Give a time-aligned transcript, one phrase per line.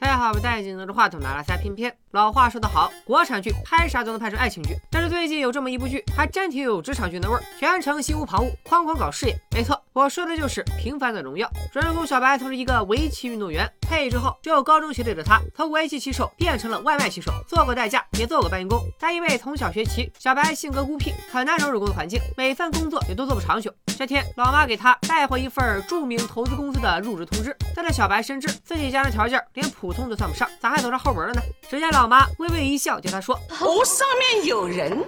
[0.00, 1.94] 大家好，我戴眼镜拿着话筒拿了仨偏偏。
[2.12, 4.74] 老话说得好，国产剧拍啥都能拍出爱情剧。
[4.90, 9.38] 但是最近有这么一部剧，还真挺有职场剧的味儿，全程心无旁骛，哐哐搞事业。
[9.54, 11.46] 没错，我说的就是《平凡的荣耀》。
[11.70, 18.80] 主人公小白从是一个围棋运动员，退役之后只有高中学历的他，从围棋棋手变成了外卖骑手，做过代驾，也做过搬运工。
[19.00, 23.68] 但因为从小学棋，小白性格孤僻，很难融入工作环境，每份工作也都做不长久。
[23.98, 31.42] 这天，老妈给他带回一份著名投资公司的入职通知，但这小白深知自己家的条件连普通都算不上，咋还走上后门了呢？
[31.68, 35.04] 只见老妈微微一笑，对他说：“头上面有人。”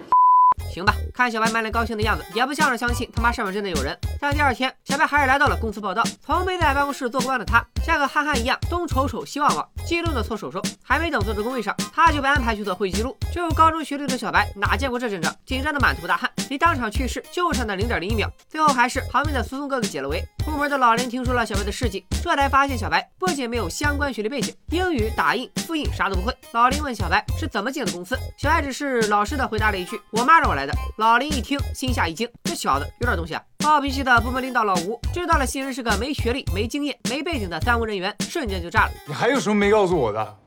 [0.70, 3.96] 行吧，看小白满脸高兴的样子，也不像是相信他妈上面真的有人。
[4.20, 6.02] 但第二天，小白还是来到了公司报道。
[6.24, 10.62] 从没在办公室坐过官的他，像个憨憨一样，东瞅瞅西望望，激动的搓手手。
[10.82, 13.16] 还没等坐到工位上，他就被安排去做会议记录。
[13.32, 18.30] 只有高中学历的小白哪见过这阵仗，紧张的满头大汗，离当场去世就差那零点零一秒。
[18.48, 20.22] 最后还是旁边的苏松哥哥解了围。
[20.44, 26.36] 部门的老林听说了小白的事迹，这才发现小白不仅没有相关学历背景，英语、打印、复印啥都不会。
[26.52, 33.42] 老林问小白是怎么进的公司，小白只是老实的回答了一句：“我妈让我来的。”老林一听，心下一惊，这小子有点东西啊！
[33.62, 38.92] 暴脾气的部门领导老吴知道了新人是个没学历、没经验、没背景的三无人员，瞬间就炸了。
[39.06, 40.38] 你还有什么没告诉我的？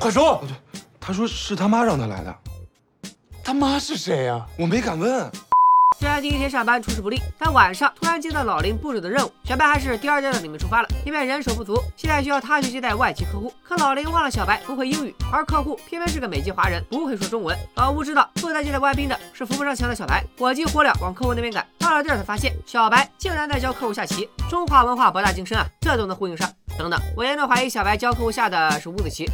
[0.00, 0.42] 快说！
[0.42, 0.56] 对
[1.00, 2.36] 他说是他妈让他来的。
[3.44, 4.44] 他妈是谁呀？
[4.58, 5.30] 我没敢问。
[6.02, 10.88] 虽然第一天上班出师不利，但晚上突然接到老林布置的任务，小白还是第二天的领命出发了。
[11.06, 13.54] 因为人手不足，现在需要他去接待外籍客户。
[13.62, 17.56] 可老林忘了小白不会英语，而客户偏偏是个美籍华人，不会说中文。
[17.76, 21.64] 老吴知道负责接待外宾的是扶不上墙的小白，火急火燎往客户那边赶。
[21.78, 24.28] 到了地儿才发现，小白竟然在教客户下棋。
[24.50, 26.50] 中华文化博大精深啊，这都能呼应上。
[26.76, 29.30] 等等，我严重怀疑小白教客户下的是五子棋。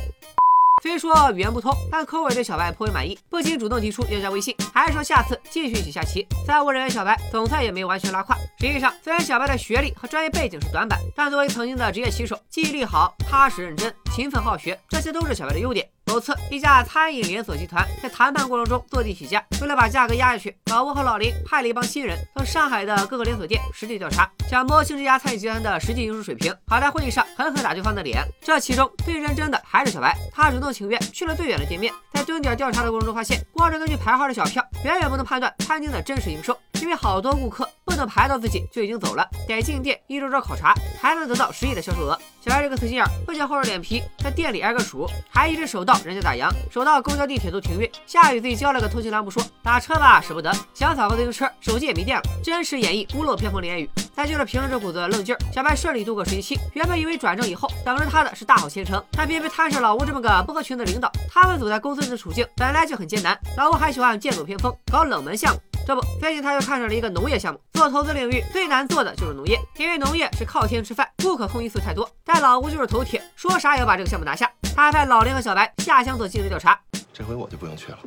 [0.81, 6.27] 虽说语言不通，但柯伟对小白颇为满意，不仅主动提出要加微信，还说下次继续一起下棋。
[6.47, 8.37] 三无人员小白总算也没有完全拉胯。
[8.61, 15.89] 实际上，虽然小白的学历和专业背景是短板，但作为曾经的职业棋手，记忆力好、踏实认真、勤奋好学，这些都是小白的优点。
[16.09, 28.27] 某次，一家餐饮连锁集团在谈判过程中坐地起价，为了把价格压下去，老吴和老林派了一帮新人到上海的各个连锁店实地调查，想摸清这家餐饮集团的实际营收水平，好在会议上狠狠打对方的脸。
[28.41, 42.19] 这其中最认真的还是小白，他主动请愿去了最远的店面，在蹲点调查的过程中发现，光是根据排号的小票，远远不能判断餐厅的真实营收，因为好多顾客不能排到自己就已经走了，得进店一周周考察，才能得到十亿的销售额。
[42.41, 53.91] 小白这个死心眼，不仅厚着脸皮在店里挨个数，还一直守到人家打烊，守到公交、地铁都停运，下雨自己交了个通行栏不说，打车吧舍不得，想扫个自行车，手机也没电了，真实演绎屋漏偏逢连夜雨。
[54.15, 56.59] 再就是凭着这股子愣劲儿，小白顺利度过实习期。
[56.75, 61.11] 原本以为转正以后等着他的是大好前程，但偏偏摊上老吴这么个不合群的领导。
[61.31, 65.61] 他们所在公司的处境本来就很艰难，老吴还喜欢剑走偏锋，搞冷门项目。
[65.89, 67.59] 这不，最近他又看上了一个农业项目。
[67.73, 72.07] 做投资领域最难做的就是农业，因为农业是靠天吃饭，不可控因素太多。
[72.23, 74.53] 但老吴就是头铁，说啥也要把这个项目拿下。
[74.77, 76.79] 他还派老林和小白下乡做尽职调查。
[77.11, 77.99] 这回我就不用去了。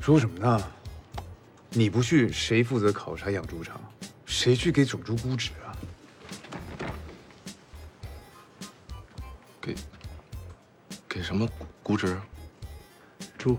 [0.00, 0.60] 说什么呢？
[1.70, 3.80] 你不去，谁负责考察养猪场？
[4.26, 5.70] 谁去给种猪估值啊？
[9.60, 9.76] 给
[11.08, 11.48] 给什么
[11.84, 12.20] 估值？
[13.38, 13.56] 猪。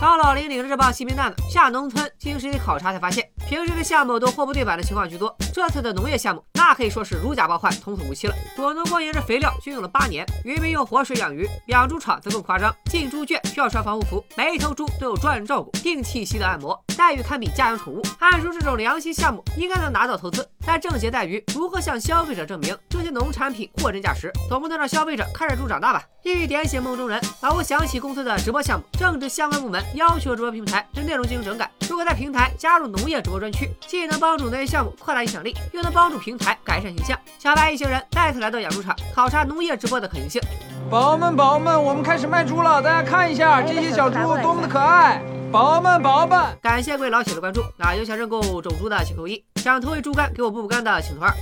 [0.00, 5.36] 当老林领着这帮新兵蛋子下农村进行实地考察，才发现平时的项目都货不对版的情况居多。
[5.52, 8.34] 这次的农业项目，那可以说是如假包换，童叟无欺了。
[8.56, 18.02] 果农光沿着肥料就用了八年，渔民用活水养鱼，养猪场则更夸张，进猪圈需要穿防护服，每一头猪都有专人照顾，定期洗澡按摩，待遇堪比家养宠物。
[18.18, 26.02] 按说这种良心项目应该能拿到投资，但症结在于如何向消费者证明这些农产品货真价实，总不能让消费者看着猪长大吧？
[26.24, 31.70] 一语点醒梦中人，老吴想起公司的直播项目，正值相关部门要求直播平台对内容进行整改。
[31.88, 37.18] 如果在平台加入农业直播专区，既能帮助农业项目扩大影响力，又能帮助平台改善形象。
[37.38, 40.42] 小白一行人再次来到养猪场，考察农业直播的可行性。
[40.90, 45.20] 宝宝们，宝宝们，我们开始卖猪了，大家看一下这些小猪多么的可爱！
[45.52, 47.62] 宝宝们，宝宝们，感谢各位老铁的关注。
[47.76, 51.32] 那有想认购种猪的请扣一，想投喂猪肝给我补补肝的请投二。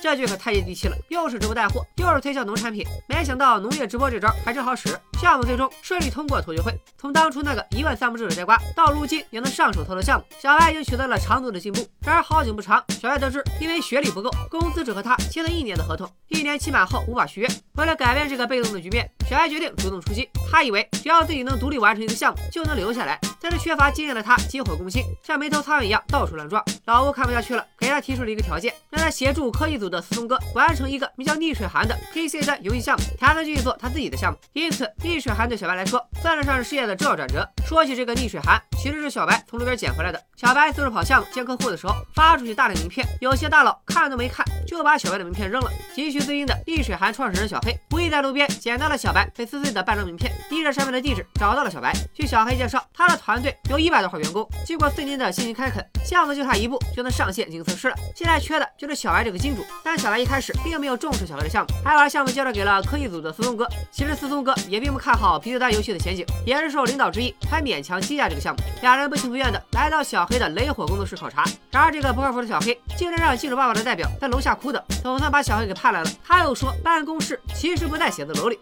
[0.00, 4.88] 这句可太接地气了，又是直播带货，又是推销农产品，没想到农业直播这招还真好使。
[5.20, 11.86] 项目最终顺利通过同学会，从当初那个一万三不知的呆瓜，到如今也能上手操作项目，小白已经取得了长足的进步。
[12.00, 17.48] 然而好景不长，小白得知因为学历不够，公司只和他签了一年的合同，一年期满后无法续约。
[17.76, 20.28] 为了改变这个被动的局面，小白决定主动出击。
[20.50, 23.18] 他以为只要自己能独立完成一个项目，就能留下来。
[23.40, 26.64] 但是缺乏经验的他急火攻心，像没头苍蝇一样到处乱撞。
[26.86, 34.38] 老吴看不下去了，给他提出了一个条件，让他协助科技组的思聪哥完成一个名叫逆水寒的 PC 端游戏项目，他能继续做他自己的项目。
[34.52, 37.46] 因此，逆水寒对小白来说算得上是事业的重要转折。
[37.66, 40.22] 说起这个逆水寒，其实是小白从路边捡回来的。
[40.36, 45.68] 小白四处跑项目见客户的时候，发出去大量名片，有些大佬看都没看就把小白的名片扔了。
[45.92, 51.92] 急需资金的易水寒创始人小黑，无意在路边捡到了小白被撕碎的半张名片，依着上面的地址找到了小白。
[52.14, 57.96] 据小黑介绍，他的团队有一百多号员工，经过四年的辛勤开垦，项目就差一步就能上线进行测试了。
[58.14, 59.64] 现在缺的就是小白这个金主。
[59.82, 63.66] 但小白一开始并没有重视小白的项目，还把项目交了给了科技组的思聪哥。
[63.90, 68.62] 其实思聪哥也并不看好 PC 端游戏的前景，也是受领导之意才勉强接下这个项目。
[68.82, 71.44] 两人不情不愿的来到小黑的雷火工作室考察。
[71.70, 76.10] 然而这个不靠谱的小黑竟然让技术爸爸的代表在楼下哭等，总算把小黑给盼来了。
[76.24, 78.58] 他又说办公室其实不在写字楼里。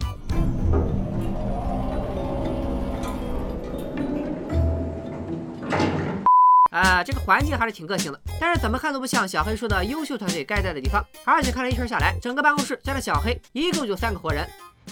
[6.70, 11.04] 啊，这个环境还是挺个性的，但是怎么看都不像小黑说的优秀团队该在的地方。
[11.24, 14.44] 而且看了一圈下来，整个办公室加上小黑，一共就三个活人。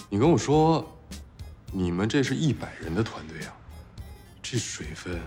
[0.09, 0.89] 你跟我说，
[1.73, 3.51] 你们这是一百人的团队啊，
[4.53, 5.19] 这水分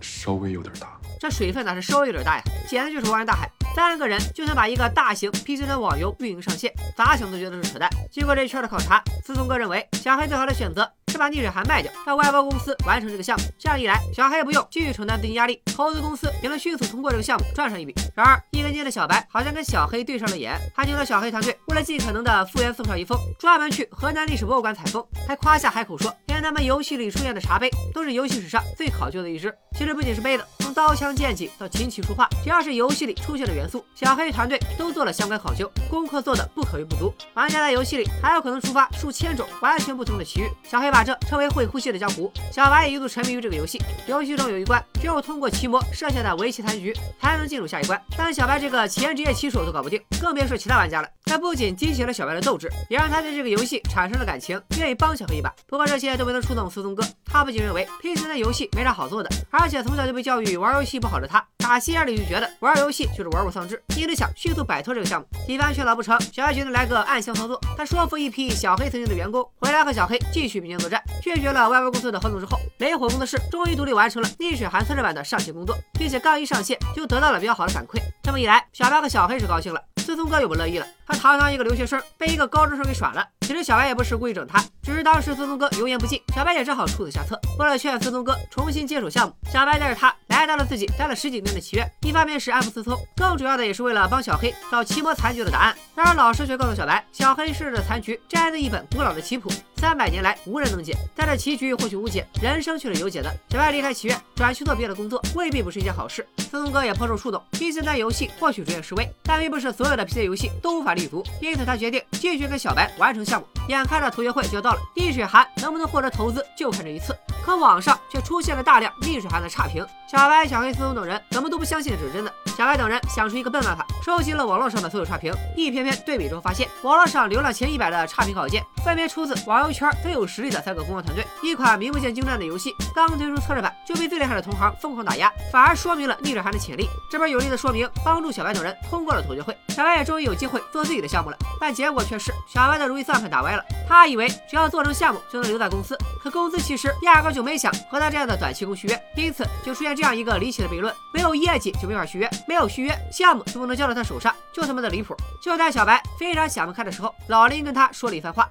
[0.00, 1.00] 稍微有点大。
[1.20, 3.48] 这水分哪是稍微有点大呀，简直就是汪洋大海。
[3.76, 7.88] 三个人就想把一个大型 PC 端网游运营上线，咋想都觉得是扯淡。
[8.10, 10.90] 经过这一圈的考察，思聪哥认为小黑最好的选择。
[11.08, 13.44] 是把逆水寒卖掉，让外包公司完成这个项目。
[13.58, 17.94] 这样一来，小黑也不用继续承担资金压力，投资公司也能迅速通过这个项目赚上一笔。
[18.16, 26.10] 然而，一根筋的小白好像跟小黑对上了眼，他听说小黑团队为了尽可能的复原宋少遗风，专门去河南历史博物馆采风，还夸下海口说，
[26.42, 29.54] 连他们游戏里出现的茶杯都是游戏史上最考究的一只。
[29.78, 37.14] 其实不仅是杯子，从刀枪剑戟到琴棋书画，只要是游戏里出现的元素，小黑团队都做了相关考究，功课做的不可谓不足。
[37.34, 43.80] 玩家在游戏里还有可能触发数千种完全不同的奇遇，小黑把这称为会呼吸的江湖，小白也一度沉迷于这个游戏。
[44.08, 48.02] 游戏中有一关，只有通过奇魔设下的围棋残局，才能进入下一关。
[48.18, 51.08] 但小白这个前职业棋手都搞不定，更别说其他玩家了。
[51.24, 55.54] 这不仅激起了小白的斗志，也让他对这个游戏产生了感情，愿意帮小黑一把。
[55.66, 65.26] 不过这些都没能触动思聪哥，他不仅认为 PC 的游戏没啥好做的，而且从小就被教育玩游戏不好的他，打心眼里就觉得玩游戏就是玩物丧志，一直想迅速摆脱这个项目。
[65.46, 67.60] 几番劝导不成，小白决定来个暗箱操作。
[67.76, 71.02] 他说服一批小黑曾经的员工回来和小黑继续并肩作战。
[71.20, 78.00] 拒绝了外包公司的合同之后，雷火工作室终于独立完成了逆水寒测试版的上线工作，并且刚一上线就得到了比较好的反馈。
[78.22, 80.86] 这么一来，小白和小黑是高兴了，思聪哥又不乐意了。
[81.06, 83.28] 他堂堂一个留学生，被一个高中生给耍了。
[83.52, 87.38] 其实小白也不是故意整他，只是当时孙东哥油盐不进，小白也只好出此下策。
[87.58, 95.76] 为了劝孙东哥重新接手项目，小白带着他来到了自己待了十几年的棋院，一方面是安抚思聪，更主要的也是为了帮小黑找奇魔残局的答案。
[95.94, 100.96] 然而老师却告诉小白，小黑设置的残局摘自一本古老的棋谱，三百年来无人能解。
[101.14, 103.30] 但这棋局或许无解，人生却是有解的。
[103.50, 106.26] 小白离开棋院，转去做别的工作，未必不是一件好事。
[106.38, 113.46] 思聪哥也颇受触动，PC 端游戏或许逐渐式微，但并不是所有的 PC 游戏都无法立足，因此他决定继续跟小白完成项目。
[113.68, 117.14] 眼看着同学会就要到了，逆水寒能不能获得投资，就看这一次。
[117.44, 122.32] 可网上却出现了大量逆水寒的差评，小小白、小黑、思聪等人怎么都不相信这是真的。
[122.56, 131.26] 小白等人想出一个笨办法，收集了网络上的所有差评，一篇篇对比之后，发现网络上流量前一百的差评稿件，分别出自网游圈最有实力的三个公关团队。
[131.42, 136.86] 一款名不见经传的游戏，刚推出测试版就被最厉害的同行疯狂打压，反而说明了逆水寒的潜力。
[137.10, 141.36] 这边有力的说明，帮助小白等人通过了同学会，小白也终于有机会做自己的项目了。
[141.58, 155.14] 但结果却是小白的如意算盘打歪了，他以为只要做成项目就能留在公司，可公司其实压根就没想和他这样的短期工续约，因此就出现这样一个离奇的悖论：没有业绩就没法续约，没有续约项目就不能交到他手上，就他妈的离谱。
[155.42, 158.50] 就在小白非常想不开的时候，老林跟他说了一番话：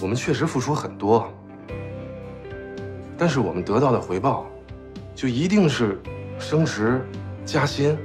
[0.00, 1.32] 我们确实付出很多，
[3.16, 4.46] 但是我们得到的回报，
[5.14, 6.00] 就一定是
[6.38, 7.04] 升职
[7.44, 7.96] 加薪。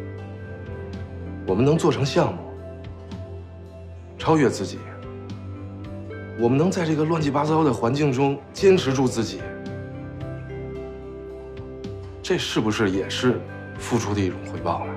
[1.46, 2.39] 我们能做成项目，
[4.17, 4.79] 超越自己。
[6.39, 9.41] 我们能在这个乱七八糟的环境中坚持住自己，
[12.24, 13.39] 这是不是也是
[13.77, 14.94] 付出的一种回报呢？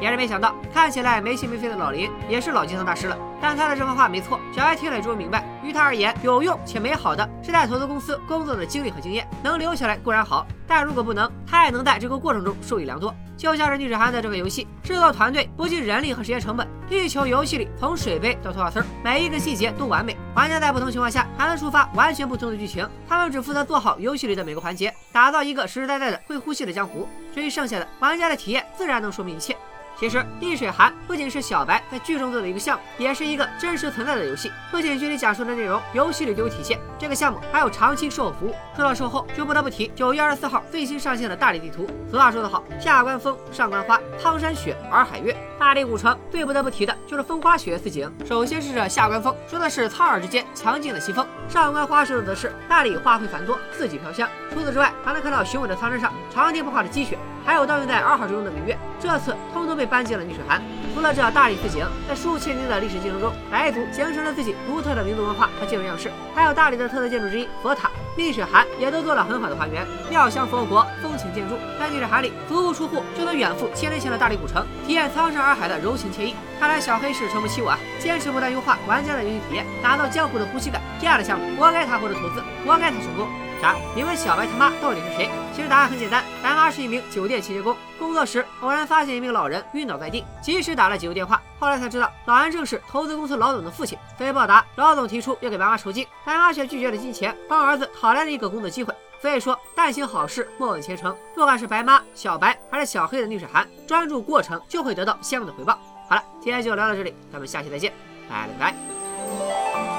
[0.00, 3.18] 也是没想到，看起来没心没肺的老林也是老金汤大师了。
[3.40, 13.12] 但他的这番话没错，小白听了也终于明白，于他而言，有用且美好的是在投资公司工作的经历和经验，能留下来固然好，但如果不能，他也能在这个过程中受益良多。
[13.36, 20.16] 就像是逆水寒的这个游戏，制作团队不计人力和时间成本，力求游戏里从水杯到头发丝儿，每一个细节都完美。
[20.34, 27.08] 玩家在不同情况下还能触发完全不同的剧情，他们只负责做好游戏里的每个环节，打造一个实实在在的会呼吸的江湖。
[27.32, 29.56] 至于剩下的，玩家的体验自然能说明一切。
[29.96, 34.50] 其实，逆水寒不仅是小白在剧中做的一个项目，也是一个真实存在的游戏。
[34.72, 36.80] 不仅剧里讲述的内容，游戏里都有体现。
[36.98, 38.54] 这个项目还有长期售后服务。
[38.74, 41.88] 说到售后，就不得不提九月二十四号最新上线的大理地图。
[42.10, 45.36] 俗话说得好，下关风，上关花，苍山雪，洱海月。
[45.64, 48.12] 大理古城最不得不提的就是风花雪月四景。
[48.26, 54.28] 首先是这下关风，说的是苍耳之间强劲的西风；上关花说的则是大理花卉繁多，四季飘香。
[54.52, 58.78] 除此之外，还能看到雄伟的苍山上常年不化的积雪，还有倒映在洱海之中的明月。
[59.00, 60.60] 这次通通被搬进了逆水寒。
[60.94, 66.10] 除了这大理四景，在数千年的历史进程中，白族形成了自己独特的民族文化和建筑样式。
[66.34, 71.56] 还有大理的特色建筑之一佛塔，逆水寒也都做了很好的还原，庙香佛国，风情建筑。
[71.80, 76.34] 在逆水寒里，足不出户就能远赴千年前的大理古城，体验苍山洱海的柔情惬意。
[76.60, 80.80] 看来小黑是诚不起我啊，坚持不断优化玩家的游戏体验，打造江湖的呼吸感。
[81.00, 83.26] 这样的项目，活该他获得投资，活该他成功。
[83.60, 83.74] 啥？
[83.96, 85.30] 你问小白他妈到底是谁？
[85.52, 91.40] 其实答案很简单，白妈是一名酒店清洁工，工作时偶然发现一名老人晕倒在地，及时打了急救电话。
[91.64, 93.98] 后来才知道，老安正是投资公司老总的父亲。
[94.18, 98.94] 作为报答，老总提出要给白妈酬金，白妈却拒绝了金钱，帮儿子讨来了一个工作机会。
[99.18, 101.16] 所以说，但行好事，莫问前程。
[101.34, 105.78] 不管是白妈、小白还是小黑的逆水寒，专注过程就会得到相应的回报。
[106.06, 107.94] 好了，今天就聊到这里，咱们下期再见，
[108.28, 109.93] 拜了个拜。